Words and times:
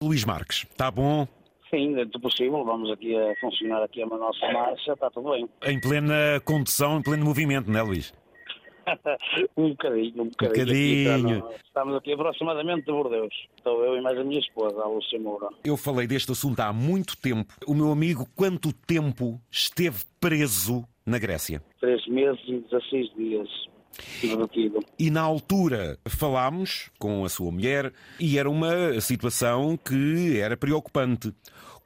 Luís 0.00 0.24
Marques, 0.24 0.64
está 0.70 0.92
bom? 0.92 1.26
Sim, 1.68 1.92
dentro 1.92 2.12
do 2.12 2.20
possível, 2.20 2.64
vamos 2.64 2.88
aqui 2.92 3.16
a 3.16 3.34
funcionar 3.40 3.82
aqui 3.82 4.00
a 4.00 4.06
nossa 4.06 4.46
marcha, 4.52 4.92
está 4.92 5.10
tudo 5.10 5.32
bem. 5.32 5.48
Em 5.64 5.80
plena 5.80 6.40
condução, 6.44 6.98
em 6.98 7.02
pleno 7.02 7.24
movimento, 7.24 7.68
não 7.68 7.80
é, 7.80 7.82
Luís? 7.82 8.14
um 9.56 9.70
bocadinho, 9.70 10.22
um 10.22 10.28
bocadinho. 10.28 10.62
Um 10.62 11.04
bocadinho. 11.04 11.46
Aqui, 11.46 11.56
estamos 11.66 11.96
aqui 11.96 12.12
aproximadamente 12.12 12.86
de 12.86 12.92
Bordeus. 12.92 13.34
Estou 13.56 13.84
eu 13.84 13.96
e 13.96 14.00
mais 14.00 14.16
a 14.16 14.22
minha 14.22 14.38
esposa, 14.38 14.80
a 14.80 14.86
Lúcia 14.86 15.18
Moura. 15.18 15.48
Eu 15.64 15.76
falei 15.76 16.06
deste 16.06 16.30
assunto 16.30 16.60
há 16.60 16.72
muito 16.72 17.16
tempo. 17.16 17.52
O 17.66 17.74
meu 17.74 17.90
amigo, 17.90 18.24
quanto 18.36 18.72
tempo 18.72 19.40
esteve 19.50 20.04
preso 20.20 20.84
na 21.04 21.18
Grécia? 21.18 21.60
Três 21.80 22.06
meses 22.06 22.40
e 22.46 22.60
16 22.60 23.14
dias. 23.16 23.48
E 24.98 25.10
na 25.10 25.22
altura 25.22 25.98
falámos 26.06 26.90
com 26.98 27.24
a 27.24 27.28
sua 27.28 27.50
mulher 27.50 27.92
e 28.20 28.38
era 28.38 28.48
uma 28.48 29.00
situação 29.00 29.76
que 29.76 30.38
era 30.38 30.56
preocupante. 30.56 31.32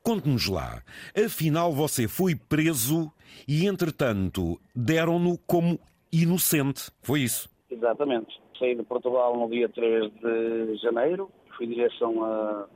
Conte-nos 0.02 0.48
lá, 0.48 0.82
afinal 1.16 1.72
você 1.72 2.08
foi 2.08 2.34
preso 2.34 3.10
e, 3.46 3.66
entretanto, 3.66 4.60
deram-no 4.74 5.38
como 5.46 5.78
inocente. 6.12 6.90
Foi 7.02 7.20
isso? 7.20 7.48
Exatamente. 7.70 8.40
Saí 8.58 8.74
de 8.74 8.82
Portugal 8.82 9.36
no 9.36 9.48
dia 9.48 9.68
3 9.68 10.12
de 10.12 10.76
janeiro, 10.82 11.30
fui 11.56 11.66
em 11.66 11.70
direção 11.70 12.22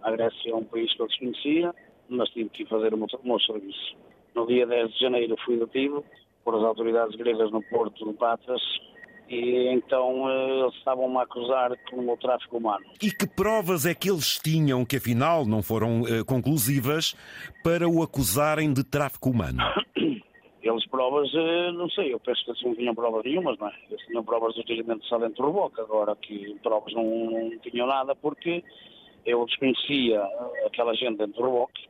à 0.02 0.10
Grécia, 0.10 0.54
um 0.54 0.64
país 0.64 0.92
que 0.94 1.02
eu 1.02 1.08
desconhecia, 1.08 1.74
mas 2.08 2.28
tive 2.30 2.48
que 2.50 2.64
fazer 2.66 2.94
o 2.94 2.96
meu, 2.96 3.06
o 3.22 3.26
meu 3.26 3.40
serviço. 3.40 3.96
No 4.34 4.46
dia 4.46 4.66
10 4.66 4.92
de 4.92 5.00
janeiro 5.00 5.36
fui 5.44 5.58
detido 5.58 6.04
por 6.44 6.54
as 6.54 6.62
autoridades 6.62 7.16
gregas 7.16 7.50
no 7.50 7.62
porto 7.62 8.06
de 8.06 8.12
Patras 8.16 8.62
e 9.28 9.68
então 9.72 10.28
eh, 10.30 10.60
eles 10.60 10.74
estavam 10.74 11.18
a 11.18 11.22
acusar 11.22 11.76
com 11.90 12.08
o 12.08 12.16
tráfico 12.16 12.58
humano. 12.58 12.84
E 13.02 13.10
que 13.10 13.26
provas 13.26 13.84
é 13.84 13.94
que 13.94 14.10
eles 14.10 14.38
tinham, 14.38 14.84
que 14.84 14.96
afinal 14.96 15.44
não 15.44 15.62
foram 15.62 16.02
uh, 16.02 16.24
conclusivas, 16.24 17.14
para 17.62 17.88
o 17.88 18.02
acusarem 18.02 18.72
de 18.72 18.84
tráfico 18.84 19.30
humano? 19.30 19.58
Eles 20.62 20.84
provas, 20.88 21.32
uh, 21.32 21.72
não 21.74 21.88
sei, 21.90 22.12
eu 22.12 22.18
penso 22.18 22.44
que 22.44 22.50
eles 22.50 22.62
não 22.64 22.74
tinham 22.74 22.92
provas 22.92 23.24
nenhumas, 23.24 23.56
não 23.56 23.68
é? 23.68 23.72
Eles 23.88 24.04
tinham 24.04 24.24
provas 24.24 24.52
do 24.52 24.64
só 25.04 25.16
dentro 25.16 25.46
do 25.46 25.52
boca, 25.52 25.80
agora 25.80 26.16
que 26.16 26.56
provas 26.60 26.92
não, 26.92 27.04
não 27.04 27.58
tinham 27.60 27.86
nada 27.86 28.16
porque 28.16 28.64
eu 29.24 29.46
desconhecia 29.46 30.20
aquela 30.66 30.92
gente 30.94 31.18
dentro 31.18 31.40
do 31.40 31.50
boca 31.50 31.80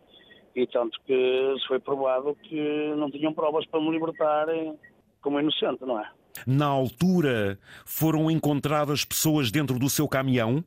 e 0.54 0.66
tanto 0.66 0.98
que 1.06 1.54
se 1.58 1.66
foi 1.68 1.78
provado 1.80 2.34
que 2.42 2.94
não 2.96 3.10
tinham 3.10 3.32
provas 3.32 3.66
para 3.66 3.80
me 3.80 3.90
libertar 3.90 4.46
como 5.22 5.40
inocente, 5.40 5.82
não 5.86 5.98
é? 5.98 6.10
Na 6.46 6.66
altura, 6.66 7.58
foram 7.84 8.30
encontradas 8.30 9.04
pessoas 9.04 9.50
dentro 9.50 9.78
do 9.78 9.88
seu 9.88 10.08
caminhão? 10.08 10.64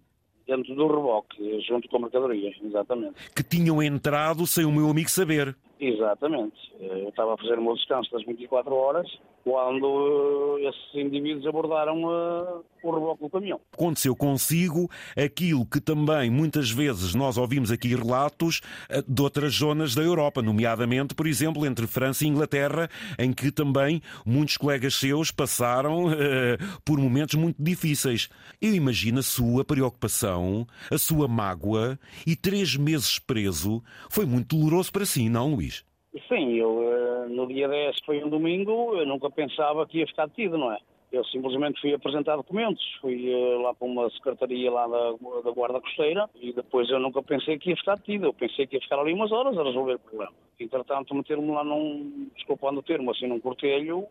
Dentro 0.48 0.74
do 0.74 0.88
reboque, 0.88 1.62
junto 1.68 1.88
com 1.90 1.98
a 1.98 2.00
mercadoria, 2.00 2.52
exatamente. 2.64 3.14
Que 3.36 3.44
tinham 3.44 3.84
entrado 3.84 4.48
sem 4.48 4.66
o 4.66 4.72
meu 4.72 4.90
amigo 4.90 5.10
saber? 5.10 5.56
Exatamente. 5.80 6.58
Eu 6.80 7.10
estava 7.10 7.36
a 7.36 7.38
fazer 7.38 7.60
o 7.60 7.64
meu 7.64 7.76
descanso 7.76 8.12
das 8.12 8.26
24 8.26 8.74
horas 8.74 9.08
quando 9.44 9.86
uh, 9.86 10.60
esses 10.60 10.96
indivíduos 10.96 11.46
abordaram 11.48 12.04
uh, 12.04 12.64
o 12.84 12.92
reboque 12.92 13.24
do 13.24 13.30
caminhão. 13.30 13.60
Aconteceu 13.74 14.16
consigo 14.16 14.90
aquilo 15.18 15.66
que 15.66 15.80
também 15.80 16.30
muitas 16.30 16.70
vezes 16.70 17.14
nós 17.16 17.38
ouvimos 17.38 17.72
aqui 17.72 17.96
relatos 17.96 18.62
uh, 18.90 19.04
de 19.08 19.22
outras 19.22 19.54
zonas 19.54 19.96
da 19.96 20.02
Europa, 20.02 20.42
nomeadamente, 20.42 21.16
por 21.16 21.28
exemplo, 21.28 21.66
entre 21.66 21.88
França 21.88 22.26
e 22.26 22.28
Inglaterra, 22.28 22.90
em 23.18 23.34
que 23.34 23.52
também 23.52 24.02
muitos 24.26 24.58
colegas 24.58 24.96
seus 24.96 25.32
passaram 25.32 26.06
por 26.86 27.00
momentos 27.00 27.36
muito 27.36 27.62
difíceis. 27.62 28.30
Eu 28.62 28.74
imagino 28.74 29.20
a 29.20 29.24
sua 29.24 29.64
preocupação, 29.64 30.68
a 30.92 30.98
sua 30.98 31.28
mágoa 31.28 32.00
e 32.26 32.36
três 32.36 32.76
meses 32.76 33.20
preso 33.20 33.82
foi 34.10 34.26
muito 34.26 34.56
doloroso 34.56 34.92
para 34.92 35.06
si, 35.06 35.30
não, 35.30 35.56
Luís? 35.56 35.84
Sim, 36.28 36.54
eu 36.56 36.92
eh, 36.92 36.99
no 37.30 37.48
dia 37.48 37.68
10, 37.68 38.00
que 38.00 38.06
foi 38.06 38.24
um 38.24 38.30
domingo, 38.30 38.96
eu 38.96 39.06
nunca 39.06 39.30
pensava 39.30 39.86
que 39.86 40.00
ia 40.00 40.08
ficar 40.08 40.28
detido, 40.28 40.58
não 40.58 40.72
é? 40.72 40.80
Eu 41.12 41.26
simplesmente 41.26 41.82
fui 41.82 41.92
apresentar 41.92 42.36
documentos, 42.36 42.84
fui 43.02 43.34
uh, 43.34 43.62
lá 43.62 43.74
para 43.74 43.88
uma 43.88 44.10
secretaria 44.12 44.72
lá 44.72 44.88
da, 44.88 45.12
da, 45.44 45.52
Guarda 45.52 45.82
Costeira 45.82 46.30
e 46.40 46.54
depois 46.54 46.88
eu 46.90 47.00
nunca 47.00 47.24
pensei 47.24 47.58
que 47.58 47.72
ia 47.72 47.76
ficar 47.76 47.96
detido. 47.96 48.28
Eu 48.28 48.34
pensei 48.34 48.68
que 48.68 48.76
ia 48.76 48.82
ficar 48.82 49.00
ali 49.00 49.12
umas 49.12 49.32
horas 49.32 49.58
a 49.58 49.64
resolver 49.64 49.96
o 49.96 50.00
problema. 50.00 50.34
Entretanto, 50.60 51.16
meter-me 51.16 51.52
lá 51.52 51.64
num, 51.64 52.30
desculpando 52.36 52.80
o 52.80 52.84
termo, 52.84 53.10
assim, 53.10 53.26
num 53.26 53.40
cortelho, 53.40 54.06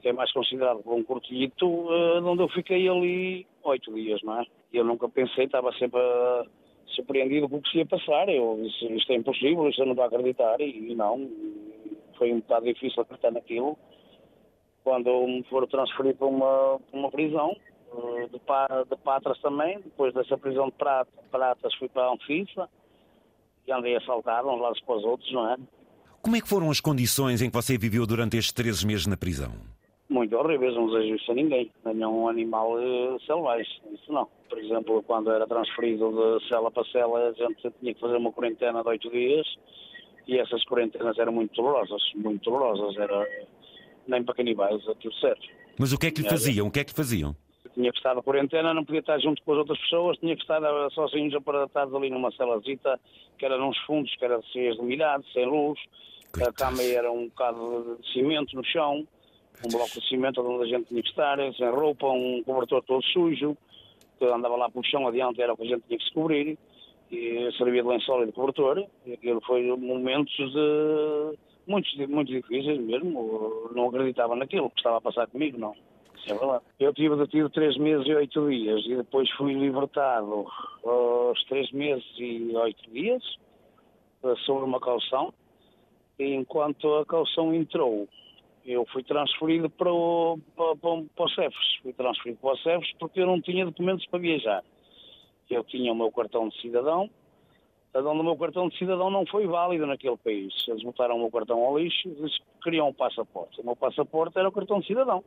que 0.00 0.08
é 0.08 0.12
mais 0.12 0.32
considerado 0.32 0.80
um 0.86 1.04
cortilhito, 1.04 1.66
uh, 1.66 2.24
onde 2.24 2.42
eu 2.42 2.48
fiquei 2.48 2.88
ali 2.88 3.46
oito 3.64 3.92
dias, 3.92 4.22
não 4.22 4.40
é? 4.40 4.46
Eu 4.72 4.84
nunca 4.84 5.10
pensei, 5.10 5.44
estava 5.44 5.70
sempre 5.72 6.00
a 6.00 6.46
surpreendido 6.94 7.48
com 7.48 7.56
o 7.56 7.62
que 7.62 7.70
se 7.70 7.78
ia 7.78 7.86
passar. 7.86 8.28
Eu 8.28 8.58
disse, 8.62 8.86
isto 8.94 9.12
é 9.12 9.16
impossível, 9.16 9.68
isto 9.68 9.82
eu 9.82 9.94
não 9.94 10.02
a 10.02 10.06
acreditar, 10.06 10.60
e, 10.60 10.92
e 10.92 10.94
não, 10.94 11.28
foi 12.16 12.32
um 12.32 12.40
bocado 12.40 12.66
difícil 12.66 13.02
acreditar 13.02 13.30
naquilo. 13.30 13.78
Quando 14.84 15.26
me 15.26 15.42
foram 15.44 15.66
transferido 15.66 16.18
para 16.18 16.26
uma, 16.28 16.78
uma 16.92 17.10
prisão, 17.10 17.56
eh, 17.92 18.28
de, 18.28 18.38
de 18.88 18.96
Patras 19.02 19.38
também, 19.40 19.80
depois 19.80 20.14
dessa 20.14 20.38
prisão 20.38 20.66
de 20.66 20.72
Prata, 20.72 21.10
Pratas 21.30 21.74
fui 21.74 21.88
para 21.88 22.04
a 22.04 22.12
Anfisa, 22.12 22.68
e 23.66 23.72
andei 23.72 23.96
assaltado 23.96 24.48
uns 24.48 24.60
lados 24.60 24.80
para 24.82 24.96
os 24.96 25.04
outros, 25.04 25.32
não 25.32 25.50
é? 25.50 25.56
Como 26.22 26.36
é 26.36 26.40
que 26.40 26.48
foram 26.48 26.70
as 26.70 26.80
condições 26.80 27.42
em 27.42 27.48
que 27.48 27.54
você 27.54 27.76
viveu 27.76 28.06
durante 28.06 28.36
estes 28.36 28.52
13 28.52 28.86
meses 28.86 29.06
na 29.06 29.16
prisão? 29.16 29.52
muito 30.08 30.36
horríveis, 30.36 30.74
não 30.74 30.86
desejo 30.86 31.16
isso 31.16 31.32
a 31.32 31.34
ninguém. 31.34 31.70
Nenhum 31.84 32.28
animal 32.28 32.74
uh, 32.74 33.20
selvagem, 33.26 33.66
isso 33.92 34.12
não. 34.12 34.28
Por 34.48 34.58
exemplo, 34.58 35.02
quando 35.02 35.30
era 35.30 35.46
transferido 35.46 36.10
de 36.10 36.48
cela 36.48 36.70
para 36.70 36.84
cela, 36.86 37.28
a 37.28 37.32
gente 37.32 37.70
tinha 37.80 37.94
que 37.94 38.00
fazer 38.00 38.16
uma 38.16 38.32
quarentena 38.32 38.82
de 38.82 38.88
oito 38.88 39.10
dias 39.10 39.46
e 40.26 40.38
essas 40.38 40.64
quarentenas 40.64 41.18
eram 41.18 41.32
muito 41.32 41.54
dolorosas, 41.54 42.02
muito 42.14 42.44
dolorosas. 42.44 42.96
Era 42.96 43.26
nem 44.06 44.22
para 44.22 44.34
canibais, 44.34 44.86
aquilo 44.88 45.14
certo. 45.14 45.46
Mas 45.78 45.92
o 45.92 45.98
que 45.98 46.06
é 46.06 46.10
que 46.10 46.22
lhe 46.22 46.28
faziam? 46.28 46.66
O 46.66 46.70
que 46.70 46.80
é 46.80 46.84
que 46.84 46.90
lhe 46.90 46.96
faziam? 46.96 47.36
Tinha 47.74 47.92
que 47.92 47.98
estar 47.98 48.14
na 48.14 48.22
quarentena, 48.22 48.72
não 48.72 48.84
podia 48.84 49.00
estar 49.00 49.18
junto 49.18 49.42
com 49.42 49.52
as 49.52 49.58
outras 49.58 49.78
pessoas, 49.80 50.16
tinha 50.18 50.34
que 50.34 50.42
estar 50.42 50.60
sozinhos 50.92 51.34
aparatados 51.34 51.94
ali 51.94 52.08
numa 52.08 52.32
celazita, 52.32 52.98
que 53.38 53.44
era 53.44 53.58
nos 53.58 53.76
fundos, 53.80 54.14
que 54.16 54.24
era 54.24 54.40
cheias 54.52 54.76
de 54.76 54.80
umidade, 54.80 55.24
sem 55.32 55.44
luz. 55.44 55.78
Coitado. 56.32 56.50
A 56.50 56.52
cama 56.52 56.82
era 56.82 57.12
um 57.12 57.28
bocado 57.28 57.98
de 58.00 58.12
cimento 58.12 58.56
no 58.56 58.64
chão 58.64 59.06
um 59.64 59.68
bloco 59.68 60.00
de 60.00 60.08
cimento 60.08 60.40
onde 60.40 60.64
a 60.64 60.76
gente 60.76 60.88
tinha 60.88 61.02
que 61.02 61.08
estar, 61.08 61.38
sem 61.54 61.70
roupa, 61.70 62.06
um 62.08 62.42
cobertor 62.44 62.82
todo 62.82 63.02
sujo, 63.04 63.56
que 64.18 64.24
andava 64.24 64.56
lá 64.56 64.70
pelo 64.70 64.84
chão 64.84 65.06
adiante, 65.06 65.40
era 65.40 65.52
o 65.52 65.56
que 65.56 65.62
a 65.62 65.66
gente 65.66 65.84
tinha 65.86 65.98
que 65.98 66.04
se 66.04 66.12
cobrir, 66.12 66.58
e 67.10 67.50
servia 67.56 67.82
de 67.82 67.88
lençol 67.88 68.22
e 68.22 68.26
de 68.26 68.32
cobertor, 68.32 68.84
e 69.04 69.12
aquilo 69.12 69.40
foi 69.42 69.62
momentos 69.76 70.34
de, 70.34 71.38
muitos, 71.66 71.94
muito 72.08 72.32
difíceis 72.32 72.80
mesmo, 72.80 73.70
não 73.74 73.88
acreditava 73.88 74.34
naquilo 74.34 74.70
que 74.70 74.78
estava 74.78 74.98
a 74.98 75.00
passar 75.00 75.26
comigo, 75.26 75.58
não. 75.58 75.74
Isso 76.16 76.32
é 76.32 76.38
verdade. 76.38 76.64
Eu 76.80 76.92
tive 76.94 77.16
detido 77.16 77.50
três 77.50 77.76
meses 77.76 78.06
e 78.06 78.14
oito 78.14 78.48
dias, 78.48 78.84
e 78.86 78.96
depois 78.96 79.30
fui 79.32 79.52
libertado 79.54 80.46
aos 80.84 81.44
três 81.44 81.70
meses 81.72 82.06
e 82.18 82.52
oito 82.56 82.90
dias, 82.90 83.22
sobre 84.44 84.64
uma 84.64 84.80
calção, 84.80 85.32
e 86.18 86.34
enquanto 86.34 86.94
a 86.94 87.06
calção 87.06 87.54
entrou, 87.54 88.08
eu 88.64 88.84
fui 88.86 89.04
transferido 89.04 89.70
para 89.70 89.92
o, 89.92 90.38
para, 90.56 90.74
para, 90.76 91.02
para 91.14 91.24
o 91.24 91.28
CEFES. 91.28 91.76
Fui 91.82 91.92
transferido 91.92 92.40
para 92.40 92.52
o 92.52 92.58
CEFES 92.58 92.92
porque 92.98 93.20
eu 93.20 93.26
não 93.26 93.40
tinha 93.40 93.64
documentos 93.64 94.06
para 94.06 94.18
viajar. 94.18 94.64
Eu 95.48 95.64
tinha 95.64 95.92
o 95.92 95.96
meu 95.96 96.10
cartão 96.10 96.48
de 96.48 96.60
cidadão, 96.60 97.08
onde 97.94 98.20
o 98.20 98.24
meu 98.24 98.36
cartão 98.36 98.68
de 98.68 98.76
cidadão 98.76 99.10
não 99.10 99.24
foi 99.26 99.46
válido 99.46 99.86
naquele 99.86 100.16
país. 100.16 100.52
Eles 100.68 100.82
botaram 100.82 101.16
o 101.16 101.18
meu 101.20 101.30
cartão 101.30 101.62
ao 101.62 101.78
lixo 101.78 102.08
e 102.08 102.62
queriam 102.62 102.88
um 102.88 102.92
passaporte. 102.92 103.60
O 103.60 103.64
meu 103.64 103.76
passaporte 103.76 104.38
era 104.38 104.48
o 104.48 104.52
cartão 104.52 104.80
de 104.80 104.86
cidadão. 104.86 105.22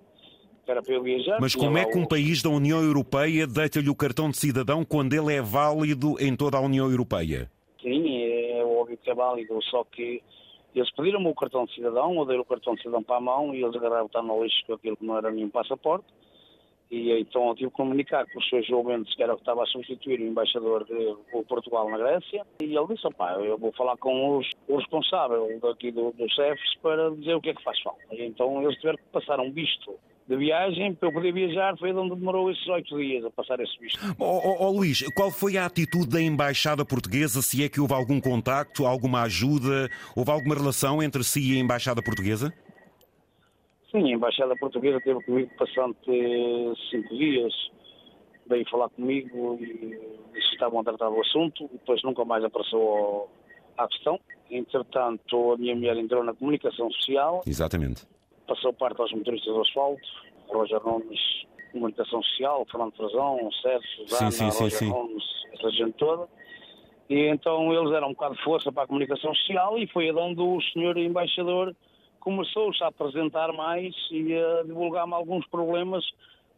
Era 0.68 0.84
para 0.84 0.94
eu 0.94 1.02
viajar. 1.02 1.40
Mas 1.42 1.56
como 1.56 1.80
é 1.80 1.86
que 1.86 1.98
um 1.98 2.04
o... 2.04 2.08
país 2.08 2.44
da 2.44 2.50
União 2.50 2.80
Europeia 2.84 3.48
deita-lhe 3.48 3.90
o 3.90 3.96
cartão 3.96 4.30
de 4.30 4.38
cidadão 4.38 4.86
quando 4.86 5.14
ele 5.14 5.34
é 5.34 5.42
válido 5.42 6.16
em 6.20 6.36
toda 6.36 6.58
a 6.58 6.62
União 6.62 6.92
Europeia? 6.92 7.50
Sim, 7.82 8.24
é 8.24 8.64
óbvio 8.64 8.98
que 8.98 9.10
é 9.10 9.16
válido, 9.16 9.60
só 9.64 9.84
que 9.84 10.22
eles 10.76 10.92
pediram-me 10.92 11.28
o 11.28 11.34
cartão 11.34 11.66
de 11.66 11.74
cidadão, 11.74 12.14
eu 12.16 12.26
dei 12.26 12.38
o 12.38 12.46
cartão 12.46 12.76
de 12.76 12.82
cidadão 12.82 13.02
para 13.02 13.18
a 13.18 13.22
mão 13.22 13.56
e 13.56 13.64
eles 13.64 13.76
agarraram 13.76 14.10
o 14.14 14.22
no 14.22 14.44
lixo 14.44 14.64
com 14.68 14.74
aquilo 14.74 14.96
que 14.96 15.06
não 15.06 15.18
era 15.18 15.32
nenhum 15.32 15.50
passaporte. 15.50 16.06
E 16.92 17.12
então 17.20 17.54
tive 17.54 17.70
que 17.70 17.76
comunicar 17.76 18.26
com 18.32 18.40
os 18.40 18.50
seus 18.50 18.68
Mendes, 18.84 19.14
que 19.16 19.22
era 19.22 19.34
o 19.34 19.36
que 19.36 19.44
estava 19.44 19.64
a 19.64 19.68
substituir 19.68 20.20
o 20.20 20.26
embaixador 20.26 20.86
de, 20.86 21.16
Portugal 21.48 21.90
na 21.90 21.98
Grécia, 21.98 22.46
e 22.62 22.76
ele 22.76 22.88
disse, 22.88 23.06
opá, 23.06 23.34
eu 23.34 23.58
vou 23.58 23.72
falar 23.74 23.96
com 23.98 24.38
os, 24.38 24.50
o 24.68 24.78
responsável 24.78 25.48
daqui 25.62 25.92
do, 25.92 26.14
chefes 26.30 26.76
para 26.82 27.12
dizer 27.12 27.36
o 27.36 27.42
que 27.42 27.50
é 27.50 27.54
que 27.54 27.64
faz 27.64 27.80
falta. 27.82 28.02
E 28.12 28.26
então 28.26 28.62
eles 28.64 28.76
tiveram 28.78 28.98
que 28.98 29.04
passar 29.12 29.40
um 29.40 29.52
visto 29.52 29.94
de 30.28 30.36
viagem, 30.36 30.94
para 30.94 31.10
eu 31.10 31.14
poder 31.14 31.34
viajar, 31.34 31.76
foi 31.78 31.92
onde 31.92 32.16
demorou 32.16 32.52
esses 32.52 32.68
oito 32.68 32.96
dias 32.98 33.26
a 33.26 33.32
passar 33.32 33.60
esse 33.60 33.78
visto. 33.80 34.00
Oh, 34.20 34.40
oh, 34.44 34.68
oh, 34.68 34.72
Luís, 34.72 35.04
qual 35.16 35.32
foi 35.32 35.58
a 35.58 35.66
atitude 35.66 36.08
da 36.08 36.22
Embaixada 36.22 36.86
Portuguesa? 36.86 37.42
Se 37.42 37.64
é 37.64 37.70
que 37.70 37.82
houve 37.82 37.94
algum 37.96 38.22
contacto, 38.22 38.86
alguma 38.86 39.24
ajuda, 39.24 39.90
houve 40.16 40.30
alguma 40.30 40.54
relação 40.54 41.02
entre 41.02 41.24
si 41.24 41.54
e 41.54 41.58
a 41.58 41.60
Embaixada 41.60 42.02
Portuguesa? 42.04 42.54
Sim, 43.92 44.06
a 44.06 44.16
Embaixada 44.16 44.56
Portuguesa 44.56 45.02
teve 45.02 45.24
comigo 45.24 45.50
passando 45.58 45.96
cinco 46.92 47.16
dias, 47.16 47.54
veio 48.48 48.70
falar 48.70 48.90
comigo 48.90 49.58
e 49.60 49.66
disse 50.34 50.50
que 50.50 50.54
estavam 50.54 50.80
a 50.80 50.84
tratar 50.84 51.10
do 51.10 51.20
assunto, 51.20 51.68
depois 51.72 52.02
nunca 52.04 52.24
mais 52.24 52.44
apareceu 52.44 53.28
à 53.78 53.88
questão. 53.88 54.20
Entretanto, 54.50 55.54
a 55.54 55.58
minha 55.58 55.76
mulher 55.76 55.98
entrou 55.98 56.24
na 56.24 56.34
comunicação 56.34 56.92
social. 56.92 57.42
Exatamente. 57.48 58.06
Passou 58.48 58.74
parte 58.74 59.00
aos 59.02 59.12
motoristas 59.12 59.54
do 59.54 59.62
asfalto, 59.62 60.08
Roger 60.48 60.82
Nunes, 60.84 61.20
comunicação 61.72 62.22
social, 62.24 62.66
Fernando 62.70 62.96
Frazão, 62.96 63.50
Sérgio, 63.62 63.90
Susana, 64.08 64.32
sim, 64.32 64.52
sim, 64.52 64.64
Roger 64.64 64.80
sim, 64.80 64.90
Nunes, 64.90 65.24
essa 65.54 65.70
gente 65.72 65.94
toda. 65.94 66.28
E 67.10 67.28
então 67.28 67.74
eles 67.74 67.92
eram 67.92 68.10
um 68.10 68.14
bocado 68.14 68.36
de 68.36 68.44
força 68.44 68.72
para 68.72 68.84
a 68.84 68.88
comunicação 68.88 69.34
social 69.34 69.78
e 69.80 69.88
foi 69.88 70.12
onde 70.12 70.42
o 70.42 70.62
senhor 70.74 70.96
embaixador 70.98 71.76
começou-se 72.20 72.84
a 72.84 72.88
apresentar 72.88 73.52
mais 73.54 73.94
e 74.12 74.34
a 74.36 74.64
divulgar-me 74.64 75.14
alguns 75.14 75.46
problemas 75.48 76.04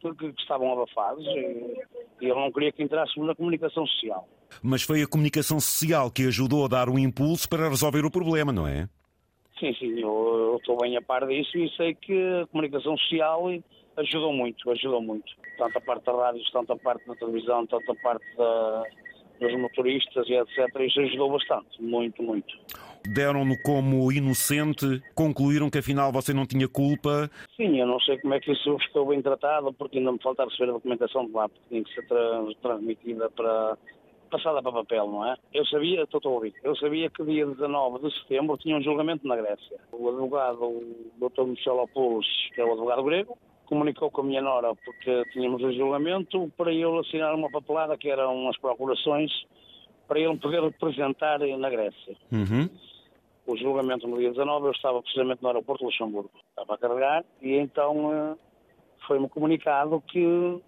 que, 0.00 0.14
que 0.14 0.40
estavam 0.40 0.72
abafados 0.72 1.24
e, 1.26 1.82
e 2.20 2.28
eu 2.28 2.34
não 2.34 2.50
queria 2.52 2.72
que 2.72 2.82
entrássemos 2.82 3.26
na 3.26 3.34
comunicação 3.34 3.86
social. 3.86 4.28
Mas 4.62 4.82
foi 4.82 5.02
a 5.02 5.06
comunicação 5.06 5.60
social 5.60 6.10
que 6.10 6.26
ajudou 6.26 6.64
a 6.64 6.68
dar 6.68 6.88
um 6.88 6.98
impulso 6.98 7.48
para 7.48 7.68
resolver 7.68 8.04
o 8.04 8.10
problema, 8.10 8.52
não 8.52 8.66
é? 8.66 8.88
Sim, 9.58 9.72
sim, 9.74 10.00
eu, 10.00 10.50
eu 10.52 10.56
estou 10.56 10.76
bem 10.78 10.96
a 10.96 11.02
par 11.02 11.26
disso 11.26 11.56
e 11.56 11.70
sei 11.76 11.94
que 11.94 12.12
a 12.42 12.46
comunicação 12.48 12.96
social 12.98 13.44
ajudou 13.96 14.32
muito, 14.32 14.70
ajudou 14.70 15.00
muito. 15.00 15.32
Tanto 15.56 15.78
a 15.78 15.80
parte 15.80 16.04
da 16.04 16.12
rádio, 16.12 16.42
tanto 16.52 16.72
a 16.72 16.76
parte 16.76 17.06
da 17.06 17.14
televisão, 17.14 17.66
tanto 17.66 17.92
a 17.92 17.94
parte 17.94 18.24
da, 18.36 18.82
dos 19.42 19.60
motoristas 19.60 20.28
e 20.28 20.34
etc. 20.34 20.80
Isso 20.80 21.00
ajudou 21.00 21.32
bastante, 21.32 21.82
muito, 21.82 22.22
muito 22.22 22.56
deram-no 23.04 23.60
como 23.62 24.12
inocente, 24.12 25.02
concluíram 25.14 25.68
que 25.68 25.78
afinal 25.78 26.12
você 26.12 26.32
não 26.32 26.46
tinha 26.46 26.68
culpa. 26.68 27.28
Sim, 27.56 27.80
eu 27.80 27.86
não 27.86 27.98
sei 28.00 28.18
como 28.18 28.34
é 28.34 28.40
que 28.40 28.52
isso 28.52 28.78
ficou 28.78 29.06
bem 29.06 29.20
tratado, 29.20 29.72
porque 29.72 29.98
ainda 29.98 30.12
me 30.12 30.22
falta 30.22 30.44
receber 30.44 30.70
a 30.70 30.74
documentação 30.74 31.26
de 31.26 31.32
lá, 31.32 31.48
porque 31.48 31.64
tinha 31.68 31.84
que 31.84 31.94
ser 31.94 32.06
transmitida 32.62 33.28
para 33.30 33.76
passada 34.30 34.62
para 34.62 34.72
papel, 34.72 35.06
não 35.08 35.26
é? 35.26 35.36
Eu 35.52 35.66
sabia, 35.66 36.04
estou 36.04 36.20
a 36.24 36.28
ouvir, 36.28 36.54
eu 36.64 36.74
sabia 36.76 37.10
que 37.10 37.22
dia 37.22 37.44
19 37.44 37.98
de 37.98 38.18
setembro 38.20 38.56
tinha 38.56 38.76
um 38.76 38.82
julgamento 38.82 39.28
na 39.28 39.36
Grécia. 39.36 39.78
O 39.92 40.08
advogado, 40.08 40.64
o 40.64 41.12
Dr. 41.20 41.42
Michelopoulos, 41.42 42.26
que 42.54 42.60
é 42.62 42.64
o 42.64 42.72
advogado 42.72 43.04
grego, 43.04 43.36
comunicou 43.66 44.10
com 44.10 44.20
a 44.20 44.24
minha 44.24 44.42
nora 44.42 44.74
porque 44.84 45.24
tínhamos 45.32 45.62
o 45.62 45.72
julgamento 45.72 46.50
para 46.56 46.72
eu 46.72 46.98
assinar 46.98 47.34
uma 47.34 47.50
papelada 47.50 47.96
que 47.96 48.10
eram 48.10 48.34
umas 48.34 48.58
procurações 48.58 49.30
para 50.06 50.20
ele 50.20 50.36
poder 50.36 50.62
representar 50.62 51.38
na 51.38 51.70
Grécia. 51.70 52.16
Uhum 52.30 52.68
o 53.46 53.56
julgamento 53.56 54.06
no 54.06 54.18
dia 54.18 54.30
19, 54.30 54.66
eu 54.66 54.72
estava 54.72 55.02
precisamente 55.02 55.42
no 55.42 55.48
aeroporto 55.48 55.80
de 55.80 55.86
Luxemburgo. 55.86 56.30
Estava 56.50 56.74
a 56.74 56.78
carregar 56.78 57.24
e 57.40 57.56
então 57.56 58.12
eh, 58.12 58.36
foi-me 59.06 59.28
comunicado 59.28 60.00
que, 60.06 60.60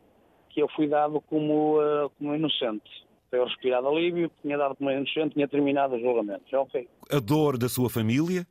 que 0.50 0.60
eu 0.60 0.68
fui 0.74 0.88
dado 0.88 1.20
como, 1.22 1.78
uh, 1.78 2.10
como 2.18 2.34
inocente. 2.34 3.04
Eu 3.30 3.46
respirado 3.46 3.88
alívio, 3.88 4.30
tinha 4.42 4.56
dado 4.56 4.76
como 4.76 4.90
inocente, 4.90 5.34
tinha 5.34 5.48
terminado 5.48 5.94
o 5.94 6.00
julgamento. 6.00 6.44
Ok. 6.52 6.88
A 7.10 7.20
dor 7.20 7.58
da 7.58 7.68
sua 7.68 7.88
família, 7.88 8.46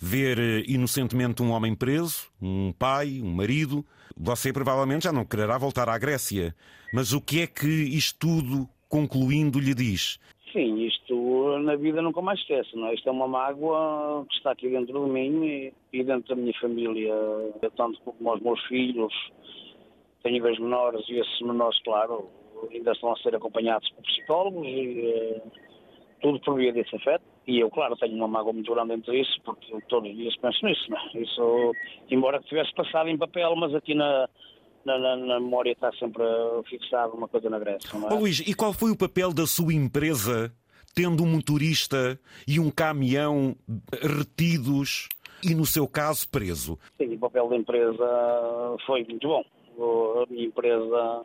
ver 0.00 0.38
eh, 0.38 0.64
inocentemente 0.66 1.42
um 1.42 1.50
homem 1.50 1.74
preso, 1.74 2.30
um 2.40 2.72
pai, 2.72 3.20
um 3.22 3.30
marido, 3.30 3.84
você 4.16 4.52
provavelmente 4.52 5.04
já 5.04 5.12
não 5.12 5.24
quererá 5.24 5.58
voltar 5.58 5.88
à 5.88 5.98
Grécia. 5.98 6.54
Mas 6.92 7.12
o 7.12 7.20
que 7.20 7.42
é 7.42 7.46
que 7.46 7.68
isto 7.68 8.18
tudo, 8.18 8.68
concluindo, 8.88 9.60
lhe 9.60 9.74
diz? 9.74 10.18
Sim, 10.52 10.84
isto 10.84 11.58
na 11.58 11.76
vida 11.76 12.02
nunca 12.02 12.20
mais 12.20 12.40
esquece, 12.40 12.74
não 12.74 12.86
é? 12.88 12.94
Isto 12.94 13.08
é 13.08 13.12
uma 13.12 13.28
mágoa 13.28 14.26
que 14.28 14.34
está 14.36 14.52
aqui 14.52 14.68
dentro 14.68 15.04
de 15.04 15.10
mim 15.10 15.72
e, 15.92 16.02
dentro 16.02 16.34
da 16.34 16.40
minha 16.40 16.54
família, 16.60 17.14
tanto 17.76 18.00
como 18.00 18.34
os 18.34 18.40
meus 18.40 18.60
filhos, 18.66 19.12
tenho 20.22 20.42
dois 20.42 20.58
menores 20.58 21.04
e 21.08 21.20
esses 21.20 21.40
menores, 21.40 21.78
claro, 21.84 22.28
ainda 22.72 22.92
estão 22.92 23.12
a 23.12 23.16
ser 23.18 23.36
acompanhados 23.36 23.88
por 23.90 24.02
psicólogos 24.02 24.66
e 24.66 25.06
eh, 25.06 25.42
tudo 26.20 26.40
por 26.40 26.56
via 26.56 26.72
desse 26.72 26.94
afeto. 26.94 27.24
E 27.46 27.58
eu, 27.60 27.70
claro, 27.70 27.96
tenho 27.96 28.14
uma 28.14 28.28
mágoa 28.28 28.52
muito 28.52 28.72
grande 28.72 28.92
entre 28.92 29.20
isso, 29.20 29.40
porque 29.44 29.76
todos 29.88 30.10
os 30.10 30.16
dias 30.16 30.36
penso 30.36 30.64
nisso, 30.64 30.90
não 30.90 30.98
é? 30.98 31.18
Isso, 31.18 31.72
embora 32.10 32.40
tivesse 32.40 32.72
passado 32.74 33.08
em 33.08 33.18
papel, 33.18 33.54
mas 33.56 33.74
aqui 33.74 33.94
na, 33.94 34.28
na, 34.84 34.98
na, 34.98 35.16
na, 35.16 35.40
memória 35.40 35.72
está 35.72 35.92
sempre 35.92 36.22
fixado 36.68 37.14
uma 37.14 37.28
coisa 37.28 37.50
na 37.50 37.58
Grécia. 37.58 37.90
Oh, 38.10 38.14
Luís, 38.14 38.40
e 38.40 38.54
qual 38.54 38.72
foi 38.72 38.90
o 38.90 38.96
papel 38.96 39.32
da 39.32 39.46
sua 39.46 39.72
empresa 39.72 40.52
tendo 40.94 41.22
um 41.22 41.26
motorista 41.26 42.18
e 42.46 42.58
um 42.58 42.70
caminhão 42.70 43.56
retidos 44.02 45.08
e, 45.42 45.54
no 45.54 45.64
seu 45.64 45.88
caso, 45.88 46.28
preso? 46.28 46.78
Sim, 46.98 47.14
o 47.14 47.18
papel 47.18 47.48
da 47.48 47.56
empresa 47.56 48.76
foi 48.86 49.04
muito 49.04 49.26
bom. 49.26 49.44
A 50.22 50.30
minha 50.30 50.46
empresa 50.46 51.24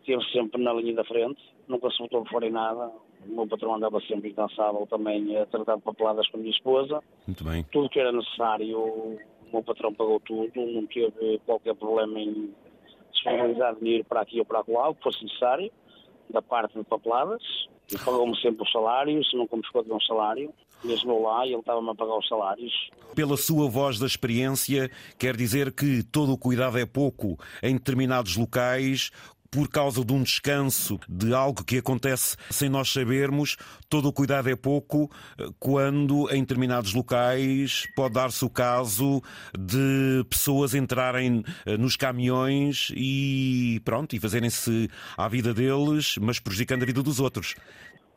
esteve 0.00 0.24
sempre 0.32 0.62
na 0.62 0.72
linha 0.72 0.94
da 0.94 1.04
frente, 1.04 1.40
nunca 1.68 1.90
se 1.90 1.98
botou 1.98 2.24
fora 2.26 2.46
em 2.46 2.52
nada. 2.52 2.90
O 3.26 3.34
meu 3.34 3.46
patrão 3.46 3.74
andava 3.74 4.00
sempre 4.00 4.30
incansável 4.30 4.86
também 4.90 5.36
a 5.36 5.46
tratar 5.46 5.76
de 5.76 5.82
papeladas 5.82 6.28
com 6.28 6.36
a 6.36 6.40
minha 6.40 6.52
esposa. 6.52 7.00
Muito 7.26 7.44
bem. 7.44 7.64
Tudo 7.70 7.88
que 7.88 8.00
era 8.00 8.12
necessário, 8.12 8.78
o 8.78 9.18
meu 9.52 9.62
patrão 9.62 9.92
pagou 9.94 10.20
tudo, 10.20 10.52
não 10.54 10.86
teve 10.86 11.40
qualquer 11.46 11.74
problema 11.74 12.18
em 12.18 12.52
disponibilizar 13.12 13.76
dinheiro 13.76 14.04
para 14.04 14.22
aqui 14.22 14.38
ou 14.38 14.44
para 14.44 14.64
lá, 14.66 14.88
o 14.88 14.94
que 14.94 15.02
fosse 15.02 15.22
necessário, 15.22 15.70
da 16.30 16.42
parte 16.42 16.78
de 16.78 16.84
papeladas, 16.84 17.42
e 17.92 17.98
pagou-me 17.98 18.36
sempre 18.40 18.62
o 18.62 18.70
salário, 18.70 19.22
se 19.24 19.36
nunca 19.36 19.56
me 19.56 19.64
ficou 19.64 19.84
de 19.84 19.92
um 19.92 20.00
salário, 20.00 20.52
mesmo 20.82 21.22
lá, 21.22 21.46
ele 21.46 21.56
estava-me 21.56 21.90
a 21.90 21.94
pagar 21.94 22.18
os 22.18 22.26
salários. 22.26 22.90
Pela 23.14 23.36
sua 23.36 23.68
voz 23.68 23.98
da 23.98 24.06
experiência, 24.06 24.90
quer 25.18 25.36
dizer 25.36 25.72
que 25.72 26.02
todo 26.02 26.32
o 26.32 26.38
cuidado 26.38 26.78
é 26.78 26.86
pouco 26.86 27.38
em 27.62 27.74
determinados 27.74 28.36
locais, 28.36 29.10
por 29.52 29.68
causa 29.68 30.02
de 30.02 30.12
um 30.14 30.22
descanso, 30.22 30.98
de 31.06 31.34
algo 31.34 31.62
que 31.62 31.76
acontece 31.76 32.38
sem 32.50 32.70
nós 32.70 32.90
sabermos, 32.90 33.56
todo 33.88 34.08
o 34.08 34.12
cuidado 34.12 34.48
é 34.48 34.56
pouco 34.56 35.10
eh, 35.38 35.44
quando 35.60 36.26
em 36.34 36.40
determinados 36.40 36.94
locais 36.94 37.86
pode 37.94 38.14
dar-se 38.14 38.42
o 38.46 38.48
caso 38.48 39.20
de 39.52 40.24
pessoas 40.30 40.74
entrarem 40.74 41.42
eh, 41.66 41.76
nos 41.76 41.96
caminhões 41.96 42.90
e 42.96 43.78
pronto, 43.84 44.16
e 44.16 44.20
fazerem-se 44.20 44.88
à 45.18 45.28
vida 45.28 45.52
deles, 45.52 46.16
mas 46.16 46.40
prejudicando 46.40 46.84
a 46.84 46.86
vida 46.86 47.02
dos 47.02 47.20
outros. 47.20 47.54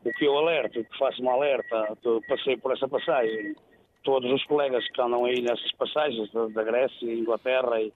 O 0.06 0.12
que 0.14 0.24
eu 0.24 0.38
alerto, 0.38 0.82
que 0.82 0.98
faço 0.98 1.22
um 1.22 1.28
alerta, 1.28 1.98
passei 2.28 2.56
por 2.56 2.72
essa 2.72 2.88
passagem, 2.88 3.54
todos 4.02 4.32
os 4.32 4.42
colegas 4.44 4.88
que 4.90 5.02
andam 5.02 5.26
aí 5.26 5.42
nessas 5.42 5.70
passagens 5.72 6.30
da 6.32 6.62
Grécia, 6.62 7.12
Inglaterra 7.12 7.78
e 7.82 7.92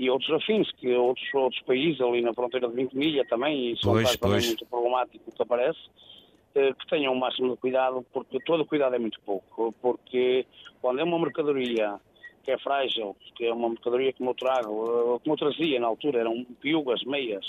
e 0.00 0.08
outros 0.08 0.30
afins, 0.30 0.72
que 0.72 0.88
outros, 0.94 1.28
outros 1.34 1.62
países, 1.64 2.00
ali 2.00 2.22
na 2.22 2.32
fronteira 2.32 2.66
de 2.66 2.74
20 2.74 2.96
milha 2.96 3.22
também, 3.26 3.72
e 3.72 3.76
são 3.76 3.92
pois, 3.92 4.16
também 4.16 4.46
muito 4.46 4.64
problemático 4.64 5.30
que 5.30 5.42
aparece, 5.42 5.78
eh, 6.54 6.72
que 6.72 6.86
tenham 6.88 7.12
o 7.12 7.20
máximo 7.20 7.50
de 7.50 7.60
cuidado, 7.60 8.02
porque 8.10 8.40
todo 8.40 8.64
cuidado 8.64 8.94
é 8.94 8.98
muito 8.98 9.20
pouco, 9.20 9.74
porque 9.82 10.46
quando 10.80 11.00
é 11.00 11.04
uma 11.04 11.18
mercadoria 11.18 12.00
que 12.42 12.50
é 12.50 12.56
frágil, 12.56 13.14
que 13.36 13.44
é 13.44 13.52
uma 13.52 13.68
mercadoria 13.68 14.10
que 14.10 14.24
eu 14.24 14.34
trago, 14.34 14.84
eh, 14.86 15.20
como 15.22 15.34
eu 15.34 15.36
trazia 15.36 15.78
na 15.78 15.88
altura, 15.88 16.20
eram 16.20 16.46
piugas, 16.62 17.04
meias, 17.04 17.44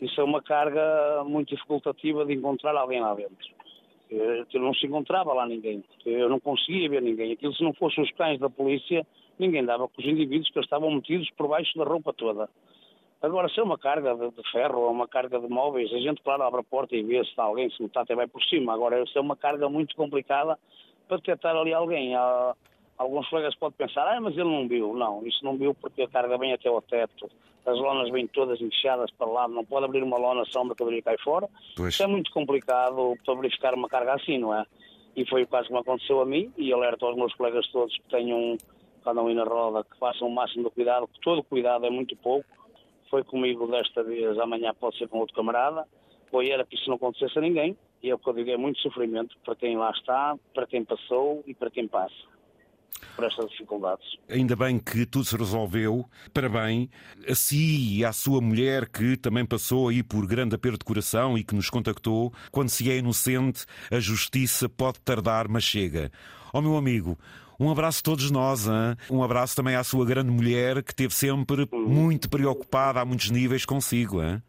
isso 0.00 0.20
é 0.20 0.24
uma 0.24 0.40
carga 0.40 1.24
muito 1.24 1.48
dificultativa 1.48 2.24
de 2.24 2.32
encontrar 2.32 2.76
alguém 2.76 3.00
lá 3.00 3.12
dentro. 3.12 3.50
Eh, 4.08 4.44
eu 4.52 4.60
não 4.60 4.72
se 4.72 4.86
encontrava 4.86 5.32
lá 5.32 5.44
ninguém, 5.48 5.82
eu 6.06 6.28
não 6.28 6.38
conseguia 6.38 6.88
ver 6.88 7.02
ninguém. 7.02 7.32
Aquilo 7.32 7.52
se 7.56 7.64
não 7.64 7.72
fossem 7.72 8.04
os 8.04 8.12
cães 8.12 8.38
da 8.38 8.48
polícia, 8.48 9.04
ninguém 9.42 9.64
dava 9.64 9.88
com 9.88 10.00
os 10.00 10.06
indivíduos 10.06 10.50
que 10.50 10.60
estavam 10.60 10.90
metidos 10.90 11.28
por 11.36 11.48
baixo 11.48 11.76
da 11.76 11.84
roupa 11.84 12.12
toda. 12.12 12.48
Agora, 13.20 13.48
se 13.48 13.60
é 13.60 13.62
uma 13.62 13.78
carga 13.78 14.14
de, 14.16 14.30
de 14.30 14.50
ferro 14.50 14.80
ou 14.80 14.90
uma 14.90 15.06
carga 15.06 15.38
de 15.38 15.48
móveis, 15.48 15.92
a 15.92 15.98
gente, 15.98 16.20
claro, 16.22 16.42
abre 16.42 16.60
a 16.60 16.64
porta 16.64 16.96
e 16.96 17.02
vê 17.02 17.22
se 17.22 17.30
está 17.30 17.44
alguém, 17.44 17.70
se 17.70 17.84
está 17.84 18.00
até 18.00 18.16
vai 18.16 18.26
por 18.26 18.42
cima. 18.44 18.74
Agora, 18.74 19.04
se 19.06 19.16
é 19.16 19.20
uma 19.20 19.36
carga 19.36 19.68
muito 19.68 19.94
complicada 19.94 20.58
para 21.06 21.18
detectar 21.18 21.54
ali 21.54 21.72
alguém. 21.72 22.16
Há, 22.16 22.54
alguns 22.98 23.28
colegas 23.28 23.54
podem 23.54 23.76
pensar, 23.76 24.08
ah, 24.08 24.20
mas 24.20 24.36
ele 24.36 24.50
não 24.50 24.66
viu. 24.66 24.94
Não, 24.94 25.24
isso 25.24 25.44
não 25.44 25.56
viu 25.56 25.72
porque 25.74 26.02
a 26.02 26.08
carga 26.08 26.36
vem 26.36 26.52
até 26.52 26.68
ao 26.68 26.82
teto. 26.82 27.30
As 27.64 27.78
lonas 27.78 28.10
vêm 28.10 28.26
todas 28.26 28.60
inchadas 28.60 29.10
para 29.12 29.28
lá, 29.28 29.46
não 29.46 29.64
pode 29.64 29.84
abrir 29.84 30.02
uma 30.02 30.18
lona 30.18 30.44
só 30.46 30.62
uma 30.62 30.74
cadeira 30.74 31.00
cai 31.02 31.18
fora. 31.18 31.48
Pois. 31.76 31.94
Isso 31.94 32.02
é 32.02 32.08
muito 32.08 32.32
complicado 32.32 33.16
para 33.24 33.34
verificar 33.34 33.74
uma 33.74 33.88
carga 33.88 34.14
assim, 34.14 34.38
não 34.38 34.52
é? 34.52 34.64
E 35.14 35.24
foi 35.28 35.44
o 35.44 35.46
caso 35.46 35.68
que 35.68 35.74
me 35.74 35.78
aconteceu 35.78 36.20
a 36.20 36.26
mim 36.26 36.52
e 36.56 36.72
alerto 36.72 37.06
aos 37.06 37.16
meus 37.16 37.32
colegas 37.34 37.68
todos 37.68 37.94
que 37.94 38.08
tenham 38.10 38.56
que 38.56 38.64
andam 39.08 39.26
aí 39.26 39.34
na 39.34 39.44
roda, 39.44 39.84
que 39.84 39.98
façam 39.98 40.28
o 40.28 40.34
máximo 40.34 40.64
de 40.64 40.70
cuidado, 40.70 41.08
que 41.08 41.20
todo 41.20 41.42
cuidado 41.42 41.86
é 41.86 41.90
muito 41.90 42.16
pouco. 42.16 42.46
Foi 43.10 43.22
comigo 43.24 43.66
desta 43.66 44.02
vez, 44.02 44.38
amanhã 44.38 44.72
pode 44.74 44.98
ser 44.98 45.08
com 45.08 45.18
outro 45.18 45.34
camarada. 45.34 45.86
Foi 46.30 46.48
era 46.48 46.64
que 46.64 46.76
isso 46.76 46.88
não 46.88 46.96
acontecesse 46.96 47.38
a 47.38 47.42
ninguém. 47.42 47.76
E 48.02 48.10
é 48.10 48.14
o 48.14 48.18
que 48.18 48.28
eu 48.28 48.32
digo, 48.32 48.50
é 48.50 48.56
muito 48.56 48.80
sofrimento 48.80 49.36
para 49.44 49.54
quem 49.54 49.76
lá 49.76 49.90
está, 49.90 50.36
para 50.54 50.66
quem 50.66 50.84
passou 50.84 51.42
e 51.46 51.54
para 51.54 51.70
quem 51.70 51.86
passa 51.86 52.32
por 53.14 53.24
estas 53.24 53.50
dificuldades. 53.50 54.16
Ainda 54.28 54.56
bem 54.56 54.78
que 54.78 55.04
tudo 55.04 55.24
se 55.24 55.36
resolveu 55.36 56.04
para 56.32 56.48
bem. 56.48 56.88
A 57.28 57.34
si 57.34 57.98
e 57.98 58.04
à 58.04 58.12
sua 58.12 58.40
mulher, 58.40 58.88
que 58.88 59.16
também 59.16 59.44
passou 59.44 59.88
aí 59.88 60.02
por 60.02 60.26
grande 60.26 60.54
aperto 60.54 60.78
de 60.78 60.84
coração 60.84 61.36
e 61.36 61.44
que 61.44 61.54
nos 61.54 61.68
contactou, 61.68 62.32
quando 62.50 62.68
se 62.68 62.90
é 62.90 62.96
inocente, 62.96 63.66
a 63.90 64.00
justiça 64.00 64.68
pode 64.68 65.00
tardar, 65.00 65.48
mas 65.48 65.64
chega. 65.64 66.10
Ó 66.52 66.58
oh, 66.58 66.62
meu 66.62 66.76
amigo, 66.76 67.18
um 67.62 67.70
abraço 67.70 68.00
a 68.00 68.02
todos 68.02 68.30
nós, 68.30 68.66
hein? 68.66 68.96
um 69.10 69.22
abraço 69.22 69.54
também 69.54 69.76
à 69.76 69.84
sua 69.84 70.04
grande 70.04 70.30
mulher, 70.30 70.82
que 70.82 70.90
esteve 70.90 71.14
sempre 71.14 71.68
muito 71.72 72.28
preocupada 72.28 73.00
a 73.00 73.04
muitos 73.04 73.30
níveis 73.30 73.64
consigo. 73.64 74.20
Hein? 74.20 74.42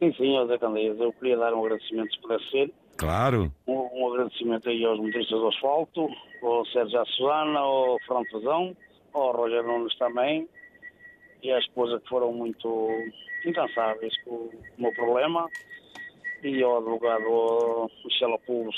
Sim, 0.00 0.12
sim, 0.14 0.46
Zé 0.48 0.58
Candeias. 0.58 0.98
Eu 0.98 1.12
queria 1.12 1.36
dar 1.36 1.54
um 1.54 1.64
agradecimento, 1.64 2.12
se 2.12 2.20
pudesse 2.20 2.50
ser. 2.50 2.72
Claro. 2.96 3.52
Um, 3.66 3.88
um 3.92 4.12
agradecimento 4.12 4.68
aí 4.68 4.84
aos 4.84 4.98
motoristas 4.98 5.38
do 5.38 5.48
asfalto, 5.48 6.08
ao 6.42 6.66
Sérgio 6.66 7.06
Susana, 7.06 7.60
ao 7.60 7.96
Fernando 8.00 8.30
Fazão, 8.30 8.76
ao 9.12 9.32
Roger 9.32 9.62
Nunes 9.62 9.96
também, 9.96 10.48
e 11.42 11.52
à 11.52 11.58
esposa 11.60 12.00
que 12.00 12.08
foram 12.08 12.32
muito 12.32 12.90
incansáveis 13.46 14.12
com 14.24 14.30
o 14.30 14.50
meu 14.76 14.92
problema, 14.94 15.48
e 16.42 16.62
ao 16.62 16.78
advogado 16.78 17.90
Michel 18.04 18.34
Apulos, 18.34 18.76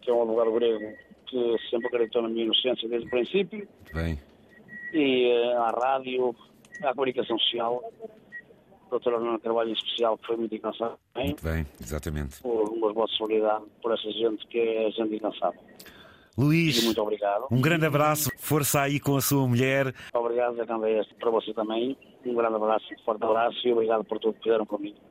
que 0.00 0.10
é 0.10 0.14
um 0.14 0.22
advogado 0.22 0.52
grego 0.52 1.07
que 1.28 1.56
sempre 1.70 1.88
acreditou 1.88 2.22
na 2.22 2.28
minha 2.28 2.44
inocência 2.44 2.88
desde 2.88 3.06
o 3.06 3.10
princípio, 3.10 3.68
Bem. 3.92 4.18
e 4.92 5.30
eh, 5.30 5.56
à 5.56 5.70
rádio, 5.70 6.34
à 6.82 6.92
comunicação 6.94 7.38
social, 7.38 7.82
a 8.86 8.90
doutora 8.90 9.16
Ana 9.18 9.38
Carvalho 9.38 9.70
em 9.70 9.72
especial, 9.74 10.16
que 10.18 10.26
foi 10.26 10.36
muito 10.36 10.54
incansável 10.54 10.96
também, 11.12 11.28
Muito 11.30 11.42
bem, 11.44 11.66
exatamente. 11.80 12.40
por 12.40 12.92
votos 12.94 13.12
de 13.12 13.18
solidariedade 13.18 13.64
por 13.82 13.92
essa 13.92 14.10
gente 14.12 14.46
que 14.46 14.58
é 14.58 14.90
gente 14.90 15.14
incansável. 15.14 15.60
E 16.36 16.40
Luís, 16.40 16.84
muito 16.84 17.02
obrigado. 17.02 17.46
um 17.50 17.60
grande 17.60 17.84
abraço, 17.84 18.30
força 18.38 18.82
aí 18.82 19.00
com 19.00 19.16
a 19.16 19.20
sua 19.20 19.44
mulher. 19.48 19.92
Obrigado, 20.14 20.54
Zé 20.54 20.64
Candeias, 20.66 21.06
para 21.18 21.30
você 21.32 21.52
também. 21.52 21.96
Um 22.24 22.32
grande 22.34 22.54
abraço, 22.54 22.86
um 22.94 23.04
forte 23.04 23.24
abraço 23.24 23.66
e 23.66 23.72
obrigado 23.72 24.04
por 24.04 24.20
tudo 24.20 24.34
que 24.34 24.44
fizeram 24.44 24.64
comigo. 24.64 24.98